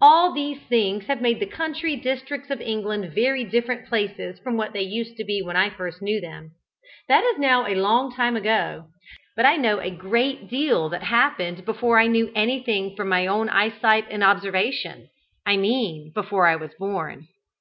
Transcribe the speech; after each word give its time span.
All 0.00 0.32
these 0.32 0.58
things 0.58 1.04
have 1.06 1.22
made 1.22 1.38
the 1.38 1.46
country 1.46 1.94
districts 1.94 2.50
of 2.50 2.60
England 2.60 3.14
very 3.14 3.44
different 3.44 3.86
places 3.88 4.40
from 4.40 4.56
what 4.56 4.72
they 4.72 4.82
used 4.82 5.16
to 5.18 5.24
be 5.24 5.40
when 5.40 5.54
I 5.56 5.70
first 5.70 6.02
knew 6.02 6.20
them. 6.20 6.50
That 7.06 7.22
is 7.22 7.38
now 7.38 7.68
a 7.68 7.76
long 7.76 8.12
time 8.12 8.34
ago, 8.34 8.86
but 9.36 9.46
I 9.46 9.54
know 9.56 9.78
a 9.78 9.88
great 9.88 10.50
deal 10.50 10.88
that 10.88 11.04
happened 11.04 11.64
before 11.64 12.00
I 12.00 12.08
knew 12.08 12.32
anything 12.34 12.96
from 12.96 13.08
my 13.08 13.28
own 13.28 13.48
eyesight 13.48 14.06
and 14.10 14.24
observation 14.24 15.08
I 15.46 15.56
mean 15.58 16.10
before 16.12 16.48
I 16.48 16.56
was 16.56 16.74
born. 16.76 17.28